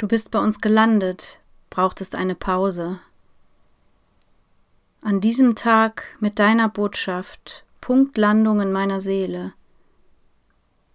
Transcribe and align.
Du 0.00 0.08
bist 0.08 0.30
bei 0.30 0.38
uns 0.38 0.62
gelandet, 0.62 1.40
brauchtest 1.68 2.14
eine 2.14 2.34
Pause. 2.34 3.00
An 5.02 5.20
diesem 5.20 5.56
Tag 5.56 6.04
mit 6.20 6.38
deiner 6.38 6.70
Botschaft, 6.70 7.66
Punktlandung 7.82 8.62
in 8.62 8.72
meiner 8.72 9.02
Seele, 9.02 9.52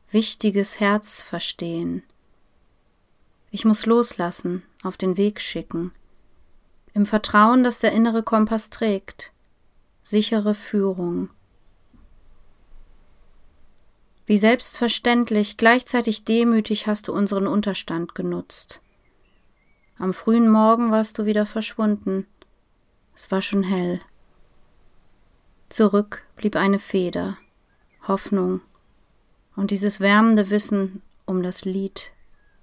wichtiges 0.10 0.80
Herz 0.80 1.22
verstehen. 1.22 2.02
Ich 3.52 3.64
muss 3.64 3.86
loslassen, 3.86 4.64
auf 4.82 4.98
den 4.98 5.18
Weg 5.18 5.40
schicken, 5.40 5.92
im 6.96 7.06
Vertrauen, 7.06 7.64
dass 7.64 7.78
der 7.78 7.92
innere 7.92 8.24
Kompass 8.24 8.72
trägt, 8.72 9.32
sichere 10.02 10.56
Führung. 10.56 11.30
Wie 14.26 14.40
selbstverständlich, 14.40 15.58
gleichzeitig 15.58 16.26
demütig 16.26 16.88
hast 16.88 17.08
du 17.08 17.14
unseren 17.14 17.46
Unterstand 17.46 18.16
genutzt. 18.16 18.82
Am 19.98 20.14
frühen 20.14 20.50
Morgen 20.50 20.92
warst 20.92 21.18
du 21.18 21.26
wieder 21.26 21.46
verschwunden. 21.46 22.28
Es 23.16 23.32
war 23.32 23.42
schon 23.42 23.64
hell. 23.64 24.02
Zurück 25.70 26.26
blieb 26.36 26.58
eine 26.58 26.80
Feder, 26.80 27.38
Hoffnung 28.06 28.60
und 29.56 29.72
dieses 29.72 30.02
wärmende 30.02 30.50
Wissen 30.50 31.02
um 31.26 31.42
das 31.44 31.64
Lied 31.64 32.12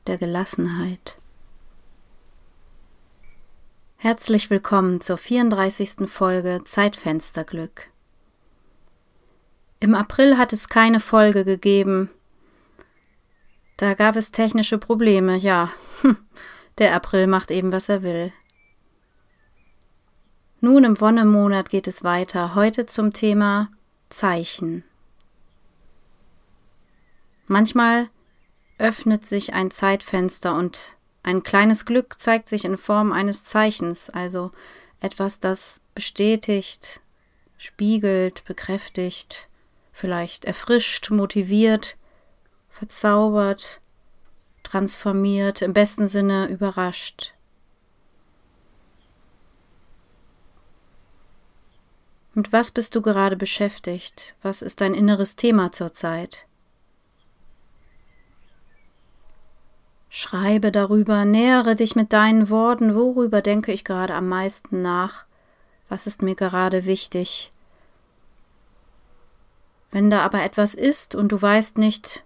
der 0.07 0.19
Gelassenheit. 0.19 1.19
Herzlich 3.97 4.51
willkommen 4.51 5.01
zur 5.01 5.17
34. 5.17 6.11
Folge 6.11 6.61
Zeitfensterglück. 6.67 7.89
Im 9.81 9.95
April 9.95 10.37
hat 10.37 10.53
es 10.53 10.69
keine 10.69 11.01
Folge 11.01 11.47
gegeben. 11.47 12.11
Da 13.79 13.95
gab 13.95 14.17
es 14.17 14.33
technische 14.33 14.77
Probleme, 14.77 15.37
ja. 15.37 15.73
Der 16.79 16.95
April 16.95 17.27
macht 17.27 17.51
eben, 17.51 17.73
was 17.73 17.89
er 17.89 18.03
will. 18.03 18.33
Nun 20.61 20.85
im 20.85 21.01
Wonnemonat 21.01 21.71
geht 21.71 21.87
es 21.87 22.05
weiter, 22.05 22.55
heute 22.55 22.87
zum 22.87 23.13
Thema 23.13 23.71
Zeichen. 24.09 24.85
Manchmal 27.47 28.09
öffnet 28.79 29.27
sich 29.27 29.55
ein 29.55 29.71
Zeitfenster 29.71 30.55
und 30.55 30.97
ein 31.23 31.43
kleines 31.43 31.85
Glück 31.85 32.19
zeigt 32.19 32.49
sich 32.49 32.65
in 32.65 32.79
Form 32.79 33.13
eines 33.13 33.45
Zeichens, 33.45 34.11
also 34.11 34.53
etwas, 35.01 35.41
das 35.41 35.81
bestätigt, 35.95 37.01
spiegelt, 37.59 38.45
bekräftigt, 38.45 39.49
vielleicht 39.93 40.45
erfrischt, 40.45 41.11
motiviert, 41.11 41.97
verzaubert, 42.71 43.81
transformiert, 44.73 45.61
im 45.61 45.75
besten 45.75 46.07
Sinne 46.07 46.49
überrascht. 46.49 47.35
Mit 52.33 52.55
was 52.55 52.71
bist 52.71 52.95
du 52.95 53.03
gerade 53.03 53.37
beschäftigt? 53.37 54.35
Was 54.41 54.63
ist 54.63 54.81
dein 54.81 54.95
inneres 54.95 55.37
Thema 55.37 55.73
zurzeit? 55.73 56.47
Schreibe 60.09 60.73
darüber, 60.73 61.27
nähere 61.27 61.77
dich 61.77 61.95
mit 61.95 62.15
deinen 62.15 62.49
Worten, 62.49 62.95
worüber 62.95 63.43
denke 63.43 63.73
ich 63.73 63.85
gerade 63.85 64.15
am 64.15 64.29
meisten 64.29 64.81
nach, 64.81 65.27
was 65.91 66.07
ist 66.07 66.23
mir 66.23 66.35
gerade 66.35 66.87
wichtig. 66.87 67.53
Wenn 69.91 70.09
da 70.09 70.23
aber 70.23 70.43
etwas 70.43 70.73
ist 70.73 71.15
und 71.15 71.31
du 71.31 71.43
weißt 71.43 71.77
nicht, 71.77 72.25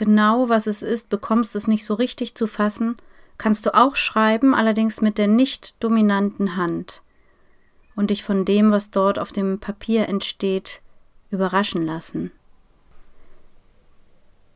genau, 0.00 0.48
was 0.48 0.66
es 0.66 0.80
ist, 0.80 1.10
bekommst 1.10 1.54
es 1.54 1.68
nicht 1.68 1.84
so 1.84 1.92
richtig 1.92 2.34
zu 2.34 2.46
fassen, 2.46 2.96
kannst 3.36 3.66
du 3.66 3.74
auch 3.74 3.96
schreiben, 3.96 4.54
allerdings 4.54 5.02
mit 5.02 5.18
der 5.18 5.28
nicht 5.28 5.74
dominanten 5.78 6.56
Hand 6.56 7.02
und 7.96 8.08
dich 8.08 8.24
von 8.24 8.46
dem, 8.46 8.72
was 8.72 8.90
dort 8.90 9.18
auf 9.18 9.30
dem 9.30 9.60
Papier 9.60 10.08
entsteht, 10.08 10.80
überraschen 11.30 11.84
lassen. 11.84 12.32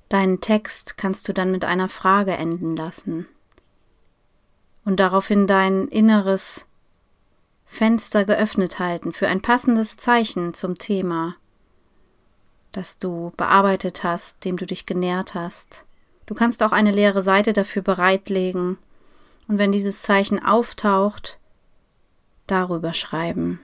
Deinen 0.08 0.40
Text 0.40 0.96
kannst 0.96 1.28
du 1.28 1.34
dann 1.34 1.50
mit 1.50 1.66
einer 1.66 1.90
Frage 1.90 2.32
enden 2.32 2.74
lassen 2.74 3.28
und 4.86 4.98
daraufhin 4.98 5.46
dein 5.46 5.88
inneres 5.88 6.64
Fenster 7.66 8.24
geöffnet 8.24 8.78
halten 8.78 9.12
für 9.12 9.28
ein 9.28 9.42
passendes 9.42 9.98
Zeichen 9.98 10.54
zum 10.54 10.78
Thema 10.78 11.36
das 12.76 12.98
du 12.98 13.32
bearbeitet 13.36 14.04
hast, 14.04 14.44
dem 14.44 14.56
du 14.56 14.66
dich 14.66 14.86
genährt 14.86 15.34
hast. 15.34 15.84
Du 16.26 16.34
kannst 16.34 16.62
auch 16.62 16.72
eine 16.72 16.92
leere 16.92 17.22
Seite 17.22 17.52
dafür 17.52 17.82
bereitlegen 17.82 18.78
und 19.48 19.58
wenn 19.58 19.72
dieses 19.72 20.02
Zeichen 20.02 20.42
auftaucht, 20.44 21.38
darüber 22.46 22.92
schreiben. 22.94 23.60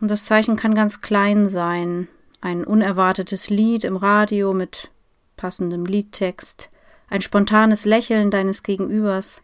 Und 0.00 0.10
das 0.10 0.24
Zeichen 0.26 0.56
kann 0.56 0.74
ganz 0.74 1.00
klein 1.00 1.48
sein, 1.48 2.08
ein 2.40 2.64
unerwartetes 2.64 3.48
Lied 3.48 3.84
im 3.84 3.96
Radio 3.96 4.52
mit 4.52 4.90
passendem 5.36 5.86
Liedtext, 5.86 6.70
ein 7.08 7.22
spontanes 7.22 7.84
Lächeln 7.84 8.30
deines 8.30 8.62
Gegenübers, 8.62 9.40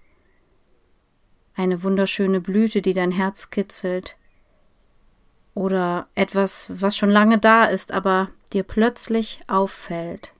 eine 1.54 1.82
wunderschöne 1.82 2.40
Blüte, 2.40 2.82
die 2.82 2.92
dein 2.92 3.10
Herz 3.10 3.50
kitzelt, 3.50 4.16
oder 5.54 6.06
etwas, 6.14 6.72
was 6.80 6.96
schon 6.96 7.10
lange 7.10 7.38
da 7.38 7.64
ist, 7.64 7.92
aber 7.92 8.30
dir 8.52 8.62
plötzlich 8.62 9.40
auffällt. 9.46 10.34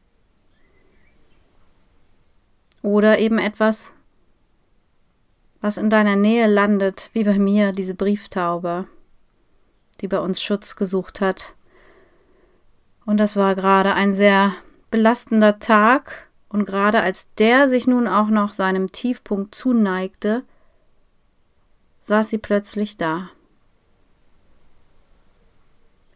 Oder 2.83 3.19
eben 3.19 3.39
etwas, 3.39 3.93
was 5.61 5.77
in 5.77 5.91
deiner 5.91 6.17
Nähe 6.17 6.47
landet, 6.47 7.11
wie 7.13 7.25
bei 7.25 7.39
mir 7.39 7.73
diese 7.73 7.95
Brieftaube, 7.95 8.87
die 10.01 10.09
bei 10.09 10.19
uns 10.19 10.41
Schutz 10.41 10.77
gesucht 10.77 11.21
hat. 11.21 11.55
Und 13.05 13.19
das 13.19 13.37
war 13.37 13.55
gerade 13.55 13.95
ein 13.95 14.13
sehr 14.13 14.55
belastender 14.91 15.59
Tag, 15.59 16.29
und 16.49 16.65
gerade 16.65 17.01
als 17.01 17.29
der 17.35 17.69
sich 17.69 17.87
nun 17.87 18.09
auch 18.09 18.27
noch 18.27 18.55
seinem 18.55 18.91
Tiefpunkt 18.91 19.55
zuneigte, 19.55 20.43
saß 22.01 22.29
sie 22.31 22.39
plötzlich 22.39 22.97
da 22.97 23.31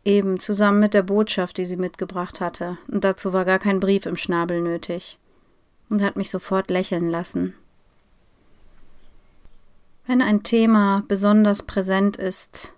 eben 0.04 0.38
zusammen 0.38 0.81
mit 0.81 0.94
der 0.94 1.03
Botschaft, 1.03 1.56
die 1.59 1.66
sie 1.66 1.76
mitgebracht 1.76 2.41
hatte, 2.41 2.78
und 2.88 3.04
dazu 3.04 3.32
war 3.32 3.44
gar 3.44 3.59
kein 3.59 3.81
Brief 3.81 4.06
im 4.06 4.16
Schnabel 4.16 4.60
nötig, 4.60 5.19
und 5.88 6.03
hat 6.03 6.16
mich 6.16 6.31
sofort 6.31 6.70
lächeln 6.70 7.09
lassen. 7.09 7.54
Wenn 10.06 10.20
ein 10.20 10.43
Thema 10.43 11.03
besonders 11.09 11.62
präsent 11.62 12.16
ist, 12.16 12.75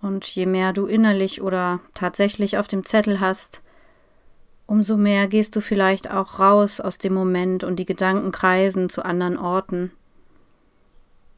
und 0.00 0.24
je 0.26 0.46
mehr 0.46 0.72
du 0.72 0.86
innerlich 0.86 1.42
oder 1.42 1.80
tatsächlich 1.94 2.58
auf 2.58 2.68
dem 2.68 2.84
Zettel 2.84 3.18
hast, 3.18 3.62
umso 4.66 4.96
mehr 4.96 5.26
gehst 5.26 5.56
du 5.56 5.60
vielleicht 5.60 6.10
auch 6.10 6.38
raus 6.38 6.80
aus 6.80 6.98
dem 6.98 7.14
Moment 7.14 7.64
und 7.64 7.76
die 7.76 7.86
Gedanken 7.86 8.30
kreisen 8.30 8.88
zu 8.88 9.04
anderen 9.04 9.36
Orten, 9.36 9.90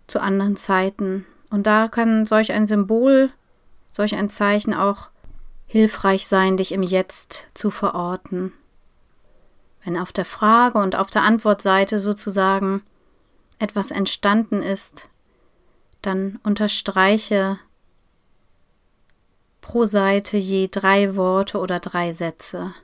zu 0.06 0.21
anderen 0.21 0.56
Zeiten. 0.56 1.25
Und 1.50 1.67
da 1.67 1.88
kann 1.88 2.27
solch 2.27 2.53
ein 2.53 2.67
Symbol 2.67 3.31
solch 3.93 4.14
ein 4.14 4.29
Zeichen 4.29 4.75
auch 4.75 5.11
hilfreich 5.67 6.26
sein, 6.26 6.56
dich 6.56 6.73
im 6.73 6.82
Jetzt 6.82 7.46
zu 7.55 7.70
verorten. 7.70 8.52
Wenn 9.85 9.96
auf 9.96 10.12
der 10.12 10.25
Frage 10.25 10.79
und 10.79 10.96
auf 10.96 11.11
der 11.11 11.23
Antwortseite 11.23 12.00
sozusagen 12.00 12.82
etwas 13.58 13.90
entstanden 13.90 14.62
ist, 14.62 15.08
dann 16.02 16.38
unterstreiche 16.43 17.58
pro 19.61 19.85
Seite 19.85 20.37
je 20.37 20.69
drei 20.69 21.17
Worte 21.17 21.58
oder 21.58 21.81
drei 21.81 22.12
Sätze. 22.12 22.75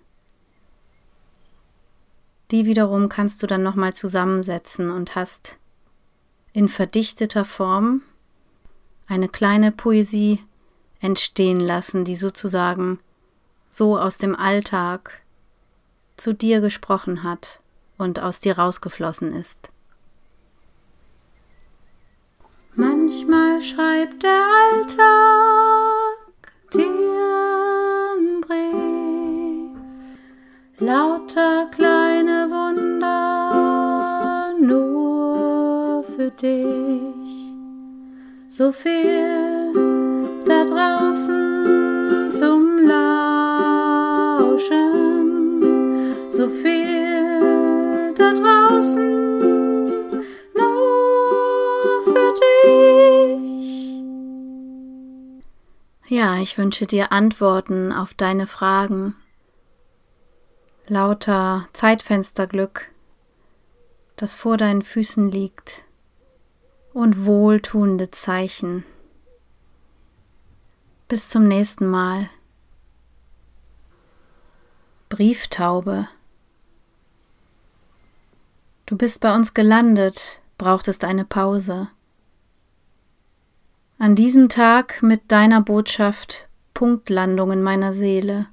Die 2.51 2.67
wiederum 2.67 3.09
kannst 3.09 3.43
du 3.43 3.47
dann 3.47 3.63
nochmal 3.63 3.95
zusammensetzen 3.95 4.91
und 4.91 5.15
hast 5.15 5.59
in 6.53 6.69
verdichteter 6.69 7.45
Form 7.45 8.03
eine 9.07 9.29
kleine 9.29 9.73
Poesie 9.73 10.45
entstehen 11.05 11.61
lassen, 11.61 12.05
die 12.05 12.17
sozusagen 12.17 12.99
so 13.71 13.97
aus 13.99 14.19
dem 14.19 14.35
Alltag 14.35 15.21
zu 16.17 16.33
dir 16.33 16.61
gesprochen 16.61 17.23
hat, 17.23 17.61
und 17.99 18.21
aus 18.21 18.41
dir 18.41 18.59
rausgeflossen 18.59 19.33
ist. 19.33 19.69
Manchmal 22.75 23.63
schreibt 23.63 24.23
der 24.23 24.43
Alltag 24.73 26.53
dir 26.73 28.17
einen 28.17 28.41
Brief, 28.41 29.77
lauter 30.81 31.67
kleine 31.71 32.51
Wunder 32.51 34.55
nur 34.61 36.03
für 36.03 36.33
dich, 36.33 37.53
so 38.49 38.73
viel 38.73 39.54
draußen 40.67 42.33
zum 42.33 42.79
Lauschen, 42.87 43.81
so 46.31 46.49
viel 46.49 48.15
da 48.17 48.33
draußen 48.33 49.25
Ja, 56.07 56.37
ich 56.37 56.59
wünsche 56.59 56.87
dir 56.87 57.11
Antworten 57.11 57.93
auf 57.93 58.15
deine 58.15 58.47
Fragen, 58.47 59.17
lauter 60.87 61.67
Zeitfensterglück, 61.73 62.91
das 64.15 64.37
vor 64.37 64.57
deinen 64.57 64.83
Füßen 64.83 65.29
liegt, 65.29 65.83
und 66.93 67.27
wohltuende 67.27 68.13
Zeichen. 68.13 68.85
Bis 71.09 71.29
zum 71.29 71.47
nächsten 71.47 71.87
Mal. 71.87 72.31
Brieftaube. 75.09 76.09
Du 78.87 78.97
bist 78.97 79.21
bei 79.21 79.35
uns 79.35 79.55
gelandet, 79.55 80.41
brauchtest 80.59 81.05
eine 81.05 81.25
Pause 81.25 81.89
an 83.99 84.15
diesem 84.15 84.49
Tag 84.49 85.03
mit 85.03 85.33
deiner 85.33 85.63
Botschaft 85.63 86.49
Punktlandung 86.75 87.53
in 87.53 87.63
meiner 87.63 87.93
Seele. 87.93 88.47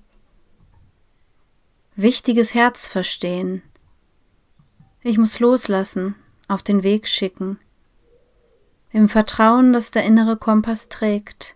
Wichtiges 1.95 2.53
Herz 2.53 2.87
verstehen. 2.87 3.61
Ich 5.01 5.17
muss 5.17 5.39
loslassen, 5.39 6.15
auf 6.47 6.63
den 6.63 6.83
Weg 6.83 7.07
schicken. 7.07 7.59
Im 8.91 9.09
Vertrauen, 9.09 9.73
dass 9.73 9.91
der 9.91 10.05
innere 10.05 10.37
Kompass 10.37 10.89
trägt. 10.89 11.55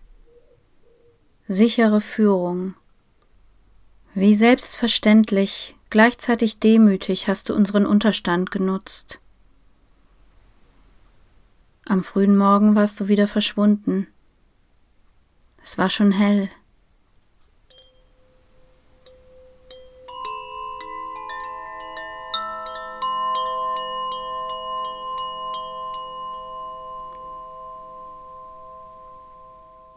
Sichere 1.48 2.00
Führung. 2.00 2.74
Wie 4.14 4.34
selbstverständlich, 4.34 5.76
gleichzeitig 5.90 6.58
demütig 6.58 7.28
hast 7.28 7.48
du 7.48 7.54
unseren 7.54 7.86
Unterstand 7.86 8.50
genutzt. 8.50 9.20
Am 11.86 12.02
frühen 12.02 12.36
Morgen 12.36 12.74
warst 12.74 12.98
du 12.98 13.06
wieder 13.06 13.28
verschwunden. 13.28 14.08
Es 15.62 15.78
war 15.78 15.88
schon 15.88 16.10
hell. 16.10 16.50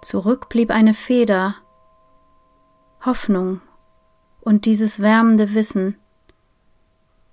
Zurück 0.09 0.49
blieb 0.49 0.71
eine 0.71 0.95
Feder, 0.95 1.53
Hoffnung 3.05 3.61
und 4.41 4.65
dieses 4.65 5.01
wärmende 5.01 5.53
Wissen 5.53 5.99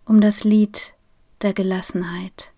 um 0.04 0.20
das 0.20 0.44
Lied 0.44 0.92
der 1.40 1.54
Gelassenheit. 1.54 2.52